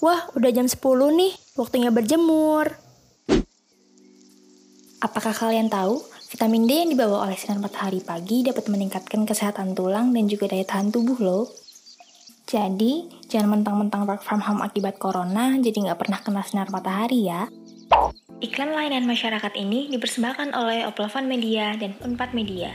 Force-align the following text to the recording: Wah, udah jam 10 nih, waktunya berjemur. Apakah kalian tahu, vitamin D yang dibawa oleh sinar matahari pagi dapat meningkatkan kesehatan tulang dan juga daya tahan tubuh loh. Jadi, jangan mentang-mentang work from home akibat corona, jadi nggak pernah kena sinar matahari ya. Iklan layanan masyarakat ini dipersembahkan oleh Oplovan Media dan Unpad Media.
Wah, 0.00 0.32
udah 0.32 0.48
jam 0.48 0.64
10 0.64 0.80
nih, 1.12 1.32
waktunya 1.60 1.92
berjemur. 1.92 2.72
Apakah 5.04 5.36
kalian 5.36 5.68
tahu, 5.68 6.00
vitamin 6.32 6.64
D 6.64 6.72
yang 6.72 6.90
dibawa 6.96 7.28
oleh 7.28 7.36
sinar 7.36 7.60
matahari 7.60 8.00
pagi 8.00 8.40
dapat 8.40 8.72
meningkatkan 8.72 9.28
kesehatan 9.28 9.76
tulang 9.76 10.16
dan 10.16 10.24
juga 10.24 10.48
daya 10.48 10.64
tahan 10.64 10.88
tubuh 10.88 11.20
loh. 11.20 11.44
Jadi, 12.48 13.12
jangan 13.28 13.60
mentang-mentang 13.60 14.08
work 14.08 14.24
from 14.24 14.40
home 14.40 14.64
akibat 14.64 14.96
corona, 14.96 15.60
jadi 15.60 15.92
nggak 15.92 16.00
pernah 16.00 16.24
kena 16.24 16.48
sinar 16.48 16.72
matahari 16.72 17.28
ya. 17.28 17.52
Iklan 18.40 18.72
layanan 18.72 19.04
masyarakat 19.04 19.52
ini 19.52 19.92
dipersembahkan 19.92 20.56
oleh 20.56 20.88
Oplovan 20.88 21.28
Media 21.28 21.76
dan 21.76 21.92
Unpad 22.00 22.32
Media. 22.32 22.72